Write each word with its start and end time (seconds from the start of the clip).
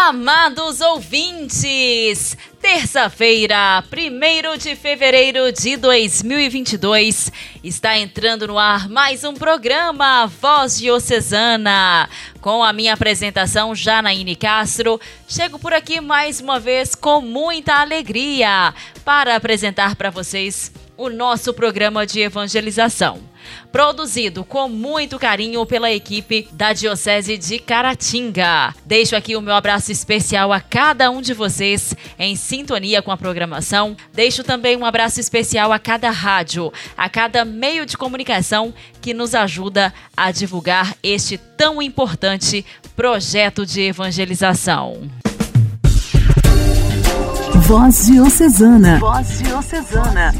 Amados 0.00 0.80
ouvintes, 0.80 2.36
terça-feira, 2.62 3.82
1 3.92 4.56
de 4.56 4.76
fevereiro 4.76 5.50
de 5.50 5.76
2022, 5.76 7.32
está 7.64 7.98
entrando 7.98 8.46
no 8.46 8.58
ar 8.60 8.88
mais 8.88 9.24
um 9.24 9.34
programa 9.34 10.28
Voz 10.28 10.78
Diocesana. 10.78 12.08
Com 12.40 12.62
a 12.62 12.72
minha 12.72 12.94
apresentação, 12.94 13.74
Janaíne 13.74 14.36
Castro, 14.36 15.00
chego 15.26 15.58
por 15.58 15.74
aqui 15.74 16.00
mais 16.00 16.40
uma 16.40 16.60
vez 16.60 16.94
com 16.94 17.20
muita 17.20 17.74
alegria 17.74 18.72
para 19.04 19.34
apresentar 19.34 19.96
para 19.96 20.10
vocês 20.10 20.70
o 20.96 21.10
nosso 21.10 21.52
programa 21.52 22.06
de 22.06 22.20
evangelização. 22.20 23.27
Produzido 23.70 24.44
com 24.44 24.68
muito 24.68 25.18
carinho 25.18 25.64
pela 25.66 25.92
equipe 25.92 26.48
da 26.52 26.72
Diocese 26.72 27.36
de 27.36 27.58
Caratinga. 27.58 28.74
Deixo 28.86 29.14
aqui 29.14 29.36
o 29.36 29.42
meu 29.42 29.54
abraço 29.54 29.92
especial 29.92 30.52
a 30.52 30.60
cada 30.60 31.10
um 31.10 31.20
de 31.20 31.34
vocês 31.34 31.94
em 32.18 32.34
sintonia 32.34 33.02
com 33.02 33.12
a 33.12 33.16
programação. 33.16 33.96
Deixo 34.12 34.42
também 34.42 34.76
um 34.76 34.86
abraço 34.86 35.20
especial 35.20 35.72
a 35.72 35.78
cada 35.78 36.10
rádio, 36.10 36.72
a 36.96 37.08
cada 37.10 37.44
meio 37.44 37.84
de 37.84 37.96
comunicação 37.96 38.72
que 39.00 39.12
nos 39.12 39.34
ajuda 39.34 39.92
a 40.16 40.30
divulgar 40.30 40.96
este 41.02 41.36
tão 41.36 41.82
importante 41.82 42.64
projeto 42.96 43.66
de 43.66 43.82
evangelização. 43.82 45.08
Voz 47.68 48.06
Diocesana. 48.06 48.98
Voz 48.98 49.42
Diocesana 49.42 50.34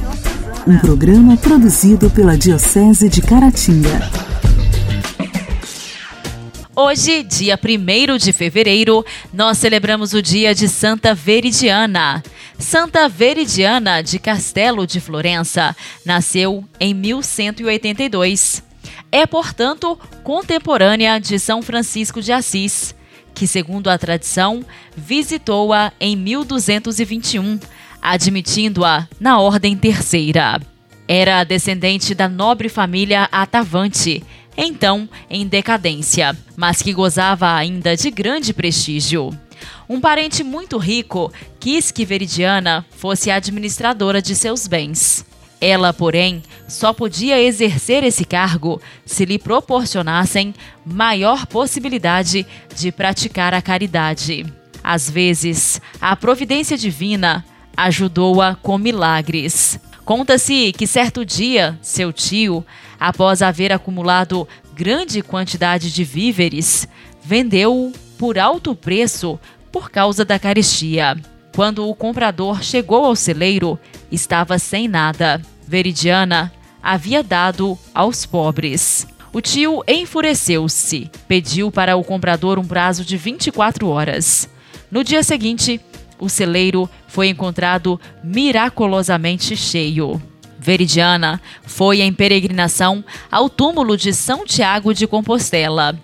um 0.66 0.78
programa 0.78 1.36
produzido 1.36 2.08
pela 2.08 2.38
Diocese 2.38 3.06
de 3.06 3.20
Caratinga. 3.20 4.10
Hoje, 6.74 7.22
dia 7.22 7.60
1 7.62 8.16
de 8.16 8.32
fevereiro, 8.32 9.04
nós 9.30 9.58
celebramos 9.58 10.14
o 10.14 10.22
dia 10.22 10.54
de 10.54 10.70
Santa 10.70 11.14
Veridiana. 11.14 12.22
Santa 12.58 13.06
Veridiana 13.10 14.02
de 14.02 14.18
Castelo 14.18 14.86
de 14.86 14.98
Florença 14.98 15.76
nasceu 16.06 16.64
em 16.80 16.94
1182. 16.94 18.62
É, 19.12 19.26
portanto, 19.26 19.98
contemporânea 20.24 21.20
de 21.20 21.38
São 21.38 21.60
Francisco 21.60 22.22
de 22.22 22.32
Assis, 22.32 22.94
que, 23.38 23.46
segundo 23.46 23.88
a 23.88 23.96
tradição, 23.96 24.64
visitou-a 24.96 25.92
em 26.00 26.16
1221 26.16 27.60
admitindo-a 28.02 29.06
na 29.20 29.38
Ordem 29.38 29.76
Terceira. 29.76 30.60
Era 31.06 31.44
descendente 31.44 32.16
da 32.16 32.28
nobre 32.28 32.68
família 32.68 33.28
Atavante, 33.30 34.24
então 34.56 35.08
em 35.30 35.46
decadência, 35.46 36.36
mas 36.56 36.82
que 36.82 36.92
gozava 36.92 37.54
ainda 37.54 37.96
de 37.96 38.10
grande 38.10 38.52
prestígio. 38.52 39.30
Um 39.88 40.00
parente 40.00 40.42
muito 40.42 40.76
rico 40.76 41.32
quis 41.60 41.92
que 41.92 42.04
Veridiana 42.04 42.84
fosse 42.90 43.30
administradora 43.30 44.20
de 44.20 44.34
seus 44.34 44.66
bens. 44.66 45.24
Ela, 45.60 45.92
porém, 45.92 46.42
só 46.68 46.92
podia 46.92 47.40
exercer 47.40 48.04
esse 48.04 48.24
cargo 48.24 48.80
se 49.04 49.24
lhe 49.24 49.38
proporcionassem 49.38 50.54
maior 50.84 51.46
possibilidade 51.46 52.46
de 52.76 52.92
praticar 52.92 53.52
a 53.54 53.62
caridade. 53.62 54.46
Às 54.82 55.10
vezes, 55.10 55.80
a 56.00 56.14
providência 56.14 56.76
divina 56.76 57.44
ajudou-a 57.76 58.54
com 58.54 58.78
milagres. 58.78 59.80
Conta-se 60.04 60.72
que 60.72 60.86
certo 60.86 61.24
dia, 61.24 61.78
seu 61.82 62.12
tio, 62.12 62.64
após 62.98 63.42
haver 63.42 63.72
acumulado 63.72 64.48
grande 64.74 65.22
quantidade 65.22 65.92
de 65.92 66.04
víveres, 66.04 66.88
vendeu-o 67.22 67.92
por 68.16 68.38
alto 68.38 68.74
preço 68.74 69.38
por 69.72 69.90
causa 69.90 70.24
da 70.24 70.38
carestia. 70.38 71.16
Quando 71.54 71.88
o 71.88 71.94
comprador 71.94 72.62
chegou 72.62 73.04
ao 73.04 73.16
celeiro, 73.16 73.78
estava 74.10 74.58
sem 74.58 74.86
nada. 74.88 75.42
Veridiana 75.68 76.50
havia 76.82 77.22
dado 77.22 77.78
aos 77.94 78.24
pobres. 78.24 79.06
O 79.34 79.42
tio 79.42 79.84
enfureceu-se, 79.86 81.10
pediu 81.28 81.70
para 81.70 81.94
o 81.94 82.02
comprador 82.02 82.58
um 82.58 82.64
prazo 82.64 83.04
de 83.04 83.18
24 83.18 83.86
horas. 83.86 84.48
No 84.90 85.04
dia 85.04 85.22
seguinte, 85.22 85.78
o 86.18 86.26
celeiro 86.30 86.88
foi 87.06 87.28
encontrado 87.28 88.00
miraculosamente 88.24 89.54
cheio. 89.54 90.20
Veridiana 90.58 91.38
foi 91.64 92.00
em 92.00 92.14
peregrinação 92.14 93.04
ao 93.30 93.50
túmulo 93.50 93.94
de 93.94 94.14
São 94.14 94.46
Tiago 94.46 94.94
de 94.94 95.06
Compostela. 95.06 96.00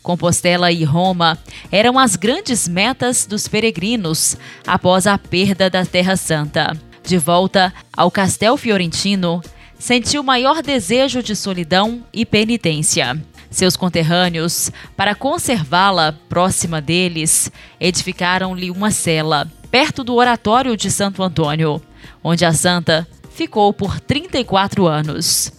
Compostela 0.00 0.70
e 0.70 0.84
Roma 0.84 1.36
eram 1.72 1.98
as 1.98 2.14
grandes 2.14 2.68
metas 2.68 3.26
dos 3.26 3.48
peregrinos 3.48 4.36
após 4.64 5.08
a 5.08 5.18
perda 5.18 5.68
da 5.68 5.84
Terra 5.84 6.14
Santa. 6.14 6.87
De 7.08 7.16
volta 7.16 7.72
ao 7.90 8.10
Castel 8.10 8.54
Fiorentino, 8.58 9.40
sentiu 9.78 10.22
maior 10.22 10.60
desejo 10.60 11.22
de 11.22 11.34
solidão 11.34 12.04
e 12.12 12.26
penitência. 12.26 13.18
Seus 13.50 13.78
conterrâneos, 13.78 14.70
para 14.94 15.14
conservá-la 15.14 16.14
próxima 16.28 16.82
deles, 16.82 17.50
edificaram-lhe 17.80 18.70
uma 18.70 18.90
cela 18.90 19.50
perto 19.70 20.04
do 20.04 20.16
oratório 20.16 20.76
de 20.76 20.90
Santo 20.90 21.22
Antônio, 21.22 21.80
onde 22.22 22.44
a 22.44 22.52
santa 22.52 23.08
ficou 23.30 23.72
por 23.72 23.98
34 24.00 24.86
anos. 24.86 25.50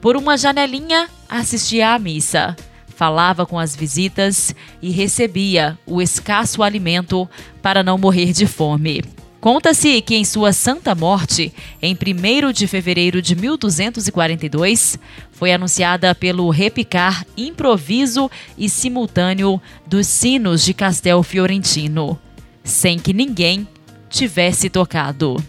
Por 0.00 0.16
uma 0.16 0.36
janelinha, 0.36 1.08
assistia 1.28 1.94
à 1.94 1.98
missa, 1.98 2.54
falava 2.94 3.44
com 3.44 3.58
as 3.58 3.74
visitas 3.74 4.54
e 4.80 4.92
recebia 4.92 5.76
o 5.84 6.00
escasso 6.00 6.62
alimento 6.62 7.28
para 7.60 7.82
não 7.82 7.98
morrer 7.98 8.32
de 8.32 8.46
fome. 8.46 9.02
Conta-se 9.42 10.00
que 10.02 10.14
em 10.14 10.24
sua 10.24 10.52
santa 10.52 10.94
morte, 10.94 11.52
em 11.82 11.96
1 11.96 12.52
de 12.52 12.68
fevereiro 12.68 13.20
de 13.20 13.34
1242, 13.34 15.00
foi 15.32 15.52
anunciada 15.52 16.14
pelo 16.14 16.48
repicar 16.48 17.26
improviso 17.36 18.30
e 18.56 18.68
simultâneo 18.68 19.60
dos 19.84 20.06
sinos 20.06 20.64
de 20.64 20.72
Castel 20.72 21.24
Fiorentino 21.24 22.16
sem 22.62 23.00
que 23.00 23.12
ninguém 23.12 23.66
tivesse 24.08 24.70
tocado. 24.70 25.42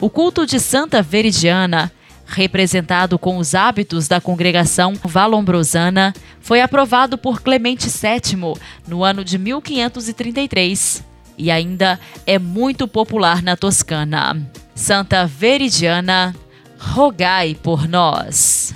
O 0.00 0.08
culto 0.08 0.46
de 0.46 0.58
Santa 0.58 1.02
Veridiana, 1.02 1.92
representado 2.24 3.18
com 3.18 3.36
os 3.36 3.54
hábitos 3.54 4.08
da 4.08 4.22
congregação 4.22 4.94
valombrosana, 5.04 6.14
foi 6.40 6.62
aprovado 6.62 7.18
por 7.18 7.42
Clemente 7.42 7.90
VII 7.90 8.54
no 8.88 9.04
ano 9.04 9.22
de 9.22 9.36
1533 9.36 11.12
e 11.36 11.50
ainda 11.50 11.98
é 12.26 12.38
muito 12.38 12.86
popular 12.86 13.42
na 13.42 13.56
Toscana. 13.56 14.36
Santa 14.74 15.26
Veridiana, 15.26 16.34
rogai 16.78 17.56
por 17.62 17.88
nós. 17.88 18.74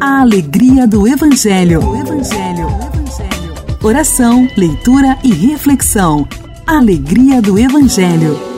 A 0.00 0.20
alegria 0.20 0.86
do 0.86 1.06
Evangelho. 1.06 1.80
Evangelho. 1.96 2.68
Evangelho. 2.68 3.76
Oração, 3.82 4.48
leitura 4.56 5.18
e 5.22 5.32
reflexão. 5.32 6.28
Alegria 6.66 7.40
do 7.40 7.58
Evangelho. 7.58 8.55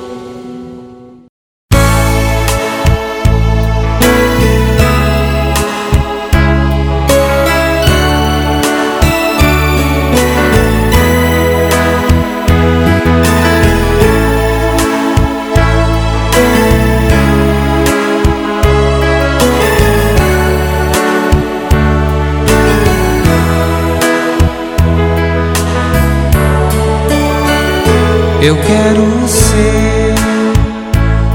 Eu 28.48 28.56
quero 28.56 29.28
ser 29.28 30.14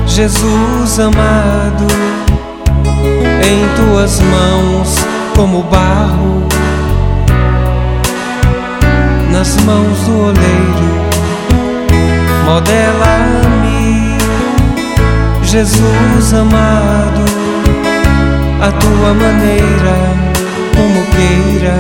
Jesus 0.08 1.00
amado 1.00 1.86
em 3.46 3.68
tuas 3.76 4.20
mãos 4.20 4.98
como 5.36 5.62
barro 5.62 6.48
nas 9.30 9.56
mãos 9.58 10.00
do 10.08 10.22
oleiro. 10.22 11.04
Modela-me, 12.46 14.18
Jesus 15.44 16.34
amado, 16.34 17.26
a 18.60 18.72
tua 18.72 19.14
maneira, 19.14 19.98
como 20.76 21.06
queira. 21.12 21.76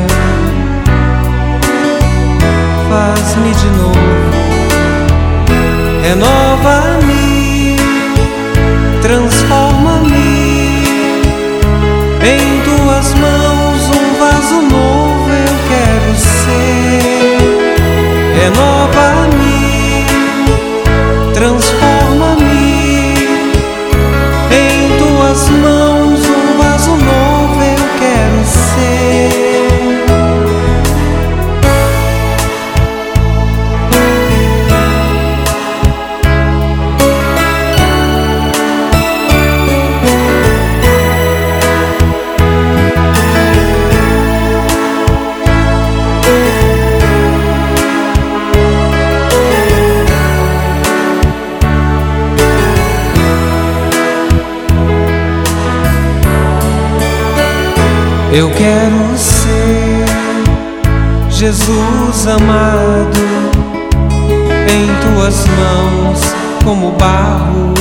Faz-me 2.88 3.52
de 3.52 3.70
novo 3.80 4.43
renova-me, 6.04 7.78
transforma-me. 9.02 10.84
Em 12.22 12.62
tuas 12.64 13.14
mãos 13.16 13.90
um 13.90 14.20
vaso 14.20 14.62
novo 14.62 15.30
eu 15.30 15.56
quero 15.70 16.16
ser, 16.16 17.38
renova-me. 18.42 19.53
Eu 58.36 58.50
quero 58.50 59.16
ser 59.16 60.06
Jesus 61.30 62.28
amado 62.28 63.20
em 64.68 64.88
tuas 65.04 65.46
mãos 65.46 66.20
como 66.64 66.94
barro 66.94 67.76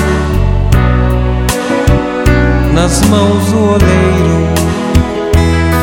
nas 2.75 3.01
mãos 3.05 3.47
do 3.47 3.65
oleiro. 3.71 4.53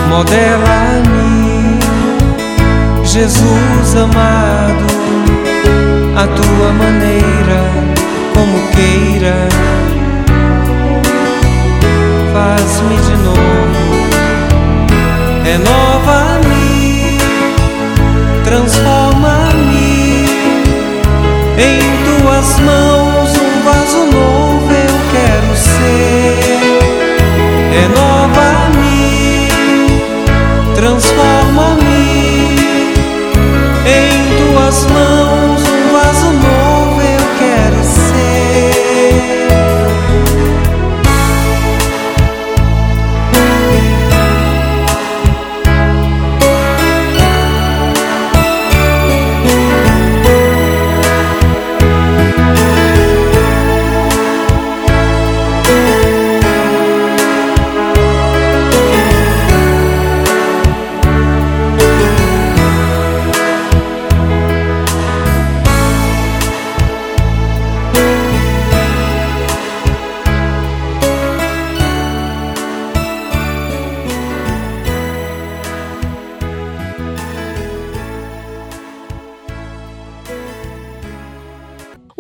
Modela-me, 0.08 1.80
Jesus 3.04 3.96
amado, 3.96 4.86
a 6.16 6.28
tua 6.28 6.72
maneira, 6.74 7.60
como 8.36 8.60
queira. 8.70 9.36
Faz-me 12.32 12.98
de 12.98 13.18
novo 13.24 13.49
renova-me, 15.50 17.18
transforma-me. 18.44 20.26
Em 21.58 21.80
tuas 22.06 22.60
mãos, 22.60 23.30
um 23.32 23.64
vaso 23.64 24.06
novo 24.06 24.29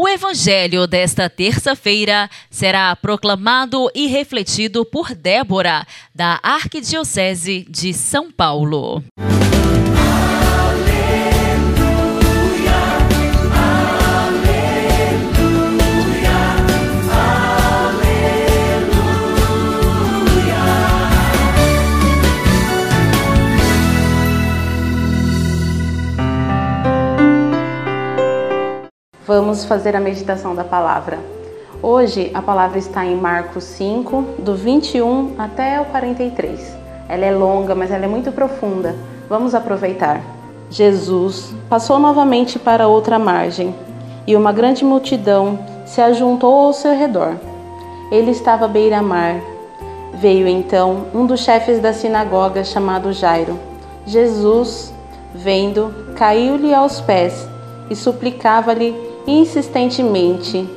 O 0.02 0.08
evangelho 0.08 0.88
desta 0.88 1.30
terça-feira 1.30 2.30
será 2.50 2.96
proclamado 2.96 3.92
e 3.94 4.08
refletido 4.08 4.86
por 4.86 5.14
Débora, 5.14 5.86
da 6.16 6.40
Arquidiocese 6.42 7.66
de 7.70 7.94
São 7.94 8.32
Paulo. 8.32 9.04
Vamos 29.30 29.64
fazer 29.64 29.96
a 29.96 30.00
meditação 30.00 30.56
da 30.56 30.64
palavra. 30.64 31.20
Hoje 31.84 32.32
a 32.34 32.42
palavra 32.42 32.80
está 32.80 33.06
em 33.06 33.16
Marcos 33.16 33.64
5, 33.64 34.24
do 34.40 34.56
21 34.56 35.36
até 35.38 35.80
o 35.80 35.86
43. 35.86 36.76
Ela 37.08 37.26
é 37.26 37.32
longa, 37.32 37.76
mas 37.76 37.92
ela 37.92 38.06
é 38.06 38.08
muito 38.08 38.32
profunda. 38.32 38.96
Vamos 39.30 39.54
aproveitar. 39.54 40.20
Jesus 40.68 41.54
passou 41.70 42.00
novamente 42.00 42.58
para 42.58 42.88
outra 42.88 43.20
margem 43.20 43.76
e 44.26 44.36
uma 44.36 44.52
grande 44.52 44.84
multidão 44.84 45.60
se 45.86 46.02
ajuntou 46.02 46.66
ao 46.66 46.74
seu 46.74 46.98
redor. 46.98 47.36
Ele 48.12 48.32
estava 48.32 48.66
à 48.66 48.68
beira-mar. 48.68 49.40
Veio 50.16 50.48
então 50.48 51.06
um 51.14 51.28
dos 51.28 51.42
chefes 51.42 51.80
da 51.80 51.94
sinagoga 51.94 52.64
chamado 52.64 53.14
Jairo. 53.14 53.60
Jesus, 54.08 54.92
vendo, 55.36 55.94
caiu-lhe 56.16 56.74
aos 56.74 57.00
pés 57.00 57.48
e 57.92 57.96
suplicava-lhe 57.96 59.09
insistentemente: 59.28 60.68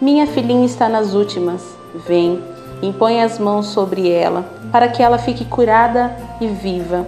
Minha 0.00 0.26
filhinha 0.26 0.66
está 0.66 0.88
nas 0.88 1.14
últimas. 1.14 1.62
Vem, 1.94 2.42
impõe 2.82 3.22
as 3.22 3.38
mãos 3.38 3.66
sobre 3.66 4.10
ela, 4.10 4.44
para 4.72 4.88
que 4.88 5.02
ela 5.02 5.18
fique 5.18 5.44
curada 5.44 6.14
e 6.40 6.46
viva. 6.46 7.06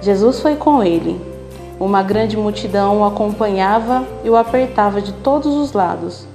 Jesus 0.00 0.40
foi 0.40 0.56
com 0.56 0.82
ele. 0.82 1.20
Uma 1.80 2.02
grande 2.02 2.36
multidão 2.36 3.00
o 3.00 3.04
acompanhava 3.04 4.04
e 4.24 4.30
o 4.30 4.36
apertava 4.36 5.00
de 5.00 5.12
todos 5.12 5.54
os 5.54 5.72
lados. 5.72 6.26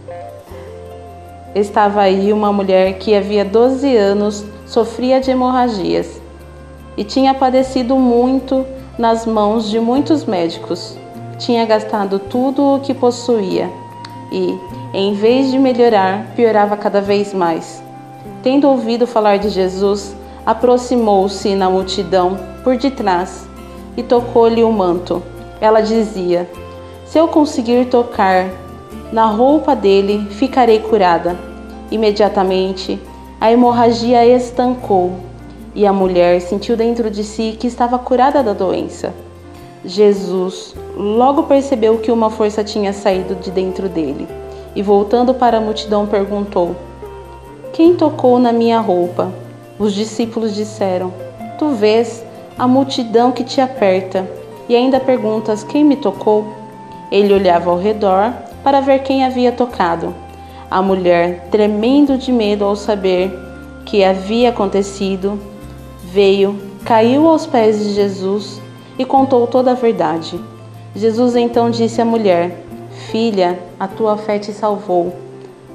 Estava 1.53 2.01
aí 2.01 2.33
uma 2.33 2.51
mulher 2.51 2.97
que 2.97 3.13
havia 3.13 3.45
12 3.45 3.95
anos 3.95 4.43
sofria 4.65 5.19
de 5.19 5.29
hemorragias 5.29 6.19
e 6.97 7.03
tinha 7.03 7.33
padecido 7.33 7.95
muito 7.95 8.65
nas 8.97 9.25
mãos 9.25 9.69
de 9.69 9.79
muitos 9.79 10.25
médicos. 10.25 10.97
Tinha 11.37 11.65
gastado 11.65 12.17
tudo 12.17 12.75
o 12.75 12.79
que 12.79 12.93
possuía 12.93 13.69
e, 14.33 14.59
em 14.93 15.13
vez 15.13 15.51
de 15.51 15.59
melhorar, 15.59 16.25
piorava 16.35 16.75
cada 16.75 16.99
vez 16.99 17.33
mais. 17.33 17.81
Tendo 18.41 18.67
ouvido 18.67 19.05
falar 19.05 19.37
de 19.37 19.49
Jesus, 19.49 20.15
aproximou-se 20.43 21.53
na 21.55 21.69
multidão 21.69 22.37
por 22.63 22.75
detrás 22.75 23.47
e 23.95 24.01
tocou-lhe 24.01 24.63
o 24.63 24.71
manto. 24.71 25.21
Ela 25.61 25.81
dizia: 25.81 26.49
Se 27.05 27.17
eu 27.19 27.27
conseguir 27.27 27.85
tocar 27.85 28.49
na 29.11 29.27
roupa 29.27 29.75
dele, 29.75 30.27
ficarei 30.31 30.79
curada. 30.79 31.37
Imediatamente, 31.91 32.99
a 33.39 33.51
hemorragia 33.51 34.25
estancou 34.25 35.13
e 35.75 35.85
a 35.85 35.93
mulher 35.93 36.41
sentiu 36.41 36.75
dentro 36.75 37.11
de 37.11 37.23
si 37.23 37.55
que 37.59 37.67
estava 37.67 37.99
curada 37.99 38.41
da 38.41 38.53
doença. 38.53 39.13
Jesus 39.85 40.73
logo 40.95 41.43
percebeu 41.43 41.97
que 41.97 42.11
uma 42.11 42.29
força 42.29 42.63
tinha 42.63 42.93
saído 42.93 43.35
de 43.35 43.51
dentro 43.51 43.89
dele 43.89 44.27
e, 44.73 44.81
voltando 44.81 45.33
para 45.33 45.57
a 45.57 45.61
multidão, 45.61 46.07
perguntou: 46.07 46.75
Quem 47.73 47.93
tocou 47.93 48.39
na 48.39 48.53
minha 48.53 48.79
roupa? 48.79 49.33
Os 49.77 49.93
discípulos 49.93 50.55
disseram: 50.55 51.13
Tu 51.59 51.69
vês 51.71 52.23
a 52.57 52.65
multidão 52.65 53.31
que 53.31 53.43
te 53.43 53.59
aperta 53.59 54.25
e 54.69 54.75
ainda 54.75 55.01
perguntas: 55.01 55.63
Quem 55.63 55.83
me 55.83 55.97
tocou? 55.97 56.47
Ele 57.11 57.33
olhava 57.33 57.69
ao 57.69 57.77
redor 57.77 58.33
para 58.63 58.79
ver 58.79 58.99
quem 58.99 59.25
havia 59.25 59.51
tocado. 59.51 60.15
A 60.71 60.81
mulher, 60.81 61.49
tremendo 61.51 62.17
de 62.17 62.31
medo 62.31 62.63
ao 62.63 62.75
saber 62.75 63.31
que 63.85 64.01
havia 64.03 64.49
acontecido, 64.49 65.37
veio, 66.05 66.57
caiu 66.85 67.27
aos 67.27 67.45
pés 67.45 67.77
de 67.77 67.93
Jesus 67.93 68.62
e 68.97 69.05
contou 69.05 69.47
toda 69.47 69.71
a 69.71 69.75
verdade. 69.75 70.39
Jesus 70.95 71.35
então 71.35 71.69
disse 71.69 72.01
à 72.01 72.05
mulher: 72.05 72.63
Filha, 73.11 73.59
a 73.79 73.87
tua 73.87 74.17
fé 74.17 74.39
te 74.39 74.51
salvou. 74.51 75.13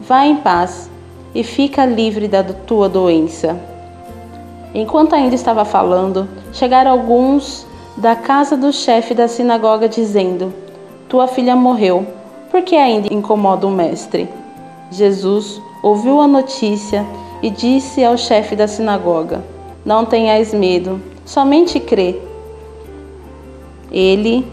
Vá 0.00 0.24
em 0.24 0.36
paz 0.36 0.88
e 1.34 1.42
fica 1.42 1.84
livre 1.84 2.28
da 2.28 2.42
tua 2.42 2.88
doença. 2.88 3.58
Enquanto 4.74 5.14
ainda 5.14 5.34
estava 5.34 5.64
falando, 5.64 6.28
chegaram 6.52 6.90
alguns 6.90 7.66
da 7.96 8.14
casa 8.14 8.56
do 8.56 8.72
chefe 8.72 9.14
da 9.14 9.26
sinagoga 9.26 9.88
dizendo: 9.88 10.52
Tua 11.08 11.26
filha 11.26 11.56
morreu, 11.56 12.06
por 12.50 12.62
que 12.62 12.76
ainda 12.76 13.12
incomoda 13.12 13.66
o 13.66 13.70
mestre? 13.70 14.28
Jesus 14.90 15.60
ouviu 15.82 16.20
a 16.20 16.26
notícia 16.26 17.04
e 17.42 17.50
disse 17.50 18.04
ao 18.04 18.16
chefe 18.16 18.54
da 18.54 18.68
sinagoga: 18.68 19.44
Não 19.84 20.04
tenhais 20.04 20.54
medo, 20.54 21.00
somente 21.24 21.80
crê. 21.80 22.27
Ele 23.90 24.46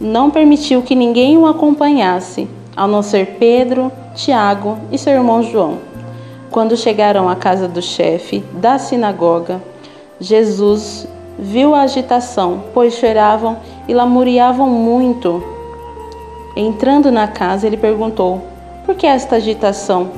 não 0.00 0.30
permitiu 0.30 0.82
que 0.82 0.94
ninguém 0.94 1.36
o 1.36 1.46
acompanhasse, 1.46 2.48
a 2.76 2.86
não 2.86 3.02
ser 3.02 3.36
Pedro, 3.38 3.90
Tiago 4.14 4.78
e 4.92 4.98
seu 4.98 5.12
irmão 5.12 5.42
João. 5.42 5.78
Quando 6.50 6.76
chegaram 6.76 7.28
à 7.28 7.36
casa 7.36 7.68
do 7.68 7.82
chefe 7.82 8.40
da 8.52 8.78
sinagoga, 8.78 9.62
Jesus 10.20 11.06
viu 11.38 11.74
a 11.74 11.82
agitação, 11.82 12.64
pois 12.74 12.94
choravam 12.94 13.58
e 13.86 13.94
lamuriavam 13.94 14.68
muito. 14.68 15.42
Entrando 16.56 17.12
na 17.12 17.28
casa, 17.28 17.66
ele 17.66 17.76
perguntou: 17.76 18.42
Por 18.84 18.94
que 18.94 19.06
esta 19.06 19.36
agitação? 19.36 20.10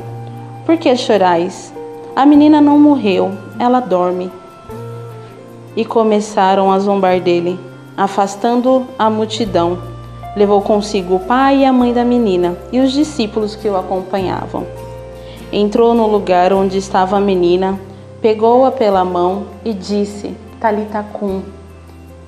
Por 0.65 0.77
que 0.77 0.95
chorais? 0.97 1.75
A 2.15 2.25
menina 2.25 2.61
não 2.61 2.79
morreu, 2.79 3.33
ela 3.59 3.81
dorme. 3.81 4.31
E 5.77 5.85
começaram 5.85 6.73
a 6.73 6.79
zombar 6.79 7.21
dele, 7.21 7.59
afastando 8.01 8.87
a 8.99 9.11
multidão. 9.11 9.79
Levou 10.35 10.63
consigo 10.63 11.17
o 11.17 11.21
pai 11.21 11.59
e 11.59 11.65
a 11.67 11.73
mãe 11.73 11.93
da 11.93 12.03
menina 12.03 12.57
e 12.73 12.81
os 12.81 12.93
discípulos 12.93 13.55
que 13.55 13.69
o 13.69 13.77
acompanhavam. 13.77 14.67
Entrou 15.53 15.93
no 15.93 16.07
lugar 16.07 16.51
onde 16.51 16.79
estava 16.79 17.19
a 17.19 17.21
menina, 17.21 17.79
pegou-a 18.23 18.73
pela 18.73 19.05
mão 19.05 19.49
e 19.63 19.75
disse: 19.75 20.35
Talita 20.59 21.05
cum, 21.13 21.43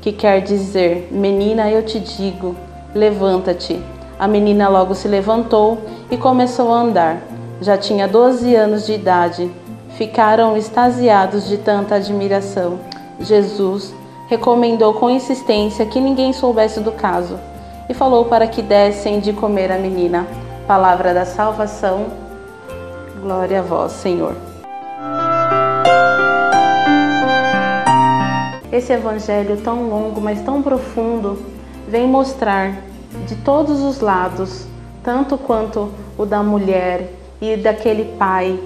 que 0.03 0.13
quer 0.13 0.43
dizer: 0.43 1.09
Menina, 1.11 1.71
eu 1.71 1.83
te 1.83 1.99
digo, 1.99 2.55
levanta-te. 2.95 3.81
A 4.19 4.29
menina 4.29 4.69
logo 4.69 4.95
se 4.95 5.09
levantou 5.09 5.79
e 6.11 6.19
começou 6.19 6.71
a 6.71 6.81
andar. 6.81 7.23
Já 7.63 7.79
tinha 7.79 8.07
12 8.07 8.55
anos 8.55 8.85
de 8.85 8.93
idade. 8.93 9.51
Ficaram 9.97 10.55
extasiados 10.55 11.49
de 11.49 11.57
tanta 11.57 11.95
admiração. 11.95 12.79
Jesus 13.19 13.95
recomendou 14.33 14.95
com 14.95 15.11
insistência 15.11 15.85
que 15.85 16.01
ninguém 16.01 16.33
soubesse 16.33 16.81
do 16.81 16.91
caso 16.91 17.39
e 17.87 17.93
falou 17.93 18.25
para 18.25 18.47
que 18.47 18.63
dessem 18.63 19.21
de 19.21 19.31
comer 19.31 19.71
a 19.71 19.77
menina. 19.77 20.27
Palavra 20.67 21.13
da 21.13 21.27
salvação. 21.27 22.07
Glória 23.21 23.59
a 23.59 23.63
vós, 23.63 23.93
Senhor. 23.93 24.35
Esse 28.73 28.95
evangelho 28.95 29.59
tão 29.59 29.91
longo, 29.91 30.19
mas 30.19 30.41
tão 30.41 30.63
profundo, 30.63 31.39
vem 31.87 32.09
mostrar 32.09 32.79
de 33.27 33.37
todos 33.37 33.83
os 33.83 34.01
lados, 34.01 34.67
tanto 35.03 35.37
quanto 35.37 35.91
o 36.17 36.25
da 36.25 36.43
mulher 36.43 37.13
e 37.39 37.55
daquele 37.59 38.17
pai, 38.17 38.59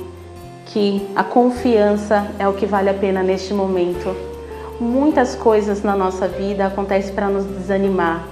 que 0.67 1.11
a 1.17 1.25
confiança 1.25 2.29
é 2.39 2.47
o 2.47 2.53
que 2.53 2.67
vale 2.67 2.89
a 2.89 2.95
pena 2.95 3.21
neste 3.21 3.53
momento. 3.53 4.36
Muitas 4.78 5.35
coisas 5.35 5.83
na 5.83 5.97
nossa 5.97 6.28
vida 6.28 6.66
acontecem 6.66 7.14
para 7.14 7.28
nos 7.28 7.47
desanimar. 7.47 8.26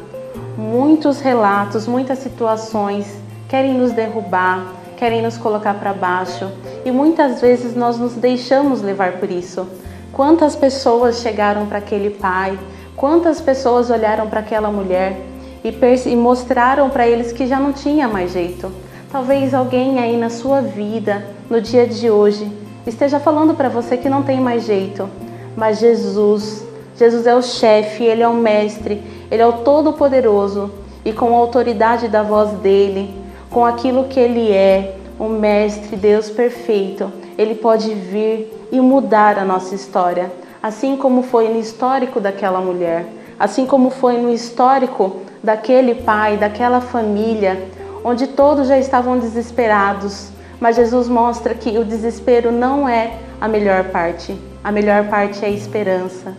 Muitos 0.59 1.19
relatos, 1.19 1.87
muitas 1.87 2.19
situações 2.19 3.07
querem 3.49 3.73
nos 3.73 3.93
derrubar, 3.93 4.63
querem 4.99 5.23
nos 5.23 5.39
colocar 5.39 5.73
para 5.73 5.95
baixo 5.95 6.51
e 6.85 6.91
muitas 6.91 7.41
vezes 7.41 7.75
nós 7.75 7.99
nos 7.99 8.13
deixamos 8.13 8.83
levar 8.83 9.13
por 9.13 9.31
isso. 9.31 9.67
Quantas 10.13 10.55
pessoas 10.55 11.21
chegaram 11.21 11.65
para 11.65 11.79
aquele 11.79 12.11
pai, 12.11 12.59
quantas 12.95 13.41
pessoas 13.41 13.89
olharam 13.89 14.29
para 14.29 14.41
aquela 14.41 14.71
mulher 14.71 15.19
e, 15.65 15.75
e 16.11 16.15
mostraram 16.15 16.91
para 16.91 17.09
eles 17.09 17.33
que 17.33 17.47
já 17.47 17.59
não 17.59 17.73
tinha 17.73 18.07
mais 18.07 18.33
jeito. 18.33 18.71
Talvez 19.11 19.55
alguém 19.55 19.99
aí 19.99 20.19
na 20.19 20.29
sua 20.29 20.61
vida, 20.61 21.25
no 21.49 21.59
dia 21.59 21.87
de 21.87 22.11
hoje, 22.11 22.53
esteja 22.87 23.19
falando 23.19 23.55
para 23.55 23.71
você 23.71 23.97
que 23.97 24.11
não 24.11 24.23
tem 24.23 24.41
mais 24.41 24.67
jeito, 24.67 25.09
mas 25.57 25.79
Jesus, 25.79 26.65
Jesus 26.97 27.27
é 27.27 27.35
o 27.35 27.43
chefe, 27.43 28.05
ele 28.05 28.23
é 28.23 28.29
o 28.29 28.35
mestre, 28.35 29.03
ele 29.31 29.43
é 29.43 29.47
o 29.47 29.65
todo-poderoso. 29.65 30.71
E 31.05 31.13
com 31.13 31.35
a 31.35 31.39
autoridade 31.39 32.09
da 32.09 32.23
voz 32.23 32.51
dele, 32.61 33.15
com 33.51 33.65
aquilo 33.65 34.05
que 34.05 34.19
ele 34.19 34.51
é, 34.51 34.97
o 35.19 35.29
mestre, 35.29 35.97
Deus 35.97 36.31
perfeito, 36.31 37.13
ele 37.37 37.55
pode 37.55 37.93
vir 37.95 38.51
e 38.73 38.81
mudar 38.81 39.39
a 39.39 39.45
nossa 39.45 39.75
história, 39.75 40.33
assim 40.63 40.97
como 40.97 41.23
foi 41.23 41.49
no 41.49 41.61
histórico 41.61 42.21
daquela 42.21 42.61
mulher, 42.61 43.07
assim 43.39 43.67
como 43.67 43.91
foi 43.91 44.17
no 44.17 44.33
histórico 44.33 45.17
daquele 45.43 45.95
pai, 45.95 46.37
daquela 46.37 46.81
família, 46.81 47.69
onde 48.03 48.27
todos 48.27 48.67
já 48.69 48.79
estavam 48.79 49.19
desesperados. 49.19 50.29
Mas 50.59 50.77
Jesus 50.77 51.09
mostra 51.09 51.55
que 51.55 51.77
o 51.79 51.85
desespero 51.85 52.51
não 52.51 52.89
é 52.89 53.19
a 53.41 53.47
melhor 53.47 53.85
parte, 53.85 54.37
a 54.65 54.73
melhor 54.73 55.09
parte 55.09 55.45
é 55.45 55.49
a 55.49 55.51
esperança. 55.51 56.35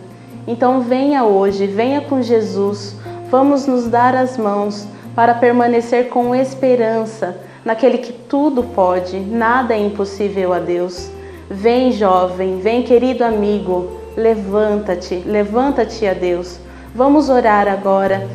Então 0.46 0.80
venha 0.80 1.24
hoje, 1.24 1.66
venha 1.66 2.00
com 2.00 2.20
Jesus, 2.20 2.96
vamos 3.30 3.66
nos 3.66 3.86
dar 3.86 4.14
as 4.14 4.36
mãos 4.36 4.86
para 5.14 5.32
permanecer 5.32 6.08
com 6.08 6.34
esperança 6.34 7.40
naquele 7.66 7.98
que 7.98 8.12
tudo 8.12 8.62
pode, 8.62 9.18
nada 9.18 9.74
é 9.74 9.78
impossível 9.78 10.52
a 10.52 10.60
Deus. 10.60 11.10
Vem, 11.50 11.90
jovem, 11.90 12.60
vem, 12.60 12.84
querido 12.84 13.24
amigo, 13.24 13.90
levanta-te, 14.16 15.16
levanta-te 15.26 16.06
a 16.06 16.14
Deus. 16.14 16.60
Vamos 16.94 17.28
orar 17.28 17.66
agora, 17.66 18.28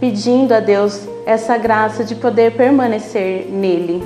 pedindo 0.00 0.52
a 0.52 0.60
Deus 0.60 1.06
essa 1.26 1.58
graça 1.58 2.02
de 2.02 2.14
poder 2.14 2.52
permanecer 2.52 3.46
nele. 3.50 4.02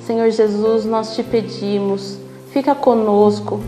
Senhor 0.00 0.30
Jesus, 0.30 0.84
nós 0.84 1.16
te 1.16 1.24
pedimos, 1.24 2.16
fica 2.52 2.76
conosco, 2.76 3.60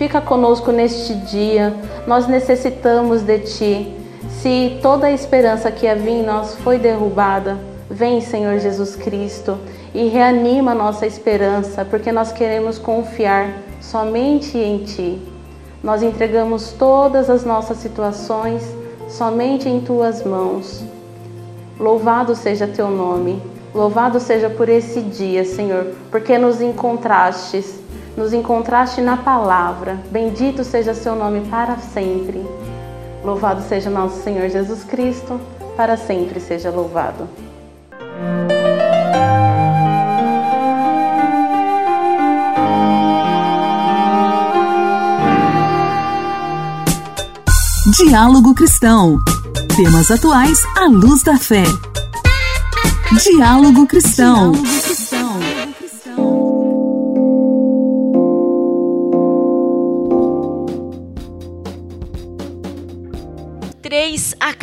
fica 0.00 0.18
conosco 0.18 0.72
neste 0.72 1.14
dia. 1.14 1.74
Nós 2.06 2.26
necessitamos 2.26 3.20
de 3.20 3.38
ti. 3.40 3.94
Se 4.30 4.78
toda 4.80 5.08
a 5.08 5.12
esperança 5.12 5.70
que 5.70 5.86
havia 5.86 6.10
em 6.10 6.22
nós 6.22 6.54
foi 6.54 6.78
derrubada, 6.78 7.58
vem, 7.90 8.18
Senhor 8.22 8.58
Jesus 8.58 8.96
Cristo 8.96 9.58
e 9.94 10.08
reanima 10.08 10.74
nossa 10.74 11.06
esperança, 11.06 11.84
porque 11.84 12.10
nós 12.10 12.32
queremos 12.32 12.78
confiar 12.78 13.52
somente 13.78 14.56
em 14.56 14.78
Ti. 14.78 15.20
Nós 15.84 16.02
entregamos 16.02 16.72
todas 16.72 17.28
as 17.28 17.44
nossas 17.44 17.76
situações 17.76 18.62
somente 19.06 19.68
em 19.68 19.82
Tuas 19.82 20.24
mãos. 20.24 20.82
Louvado 21.78 22.34
seja 22.34 22.66
Teu 22.66 22.88
nome, 22.88 23.42
louvado 23.74 24.18
seja 24.18 24.48
por 24.48 24.70
esse 24.70 25.02
dia, 25.02 25.44
Senhor, 25.44 25.88
porque 26.10 26.38
nos 26.38 26.62
encontrastes, 26.62 27.80
nos 28.16 28.32
encontraste 28.32 29.00
na 29.00 29.16
palavra. 29.16 29.98
Bendito 30.10 30.64
seja 30.64 30.94
Seu 30.94 31.14
nome 31.14 31.42
para 31.48 31.76
sempre. 31.78 32.44
Louvado 33.24 33.62
seja 33.62 33.90
nosso 33.90 34.22
Senhor 34.22 34.48
Jesus 34.48 34.84
Cristo, 34.84 35.40
para 35.76 35.96
sempre 35.96 36.40
seja 36.40 36.70
louvado. 36.70 37.28
Diálogo 47.96 48.54
Cristão. 48.54 49.18
Temas 49.76 50.10
atuais 50.10 50.58
à 50.76 50.86
luz 50.86 51.22
da 51.22 51.38
fé. 51.38 51.64
Diálogo 53.22 53.86
Cristão. 53.86 54.52
Três 54.52 54.89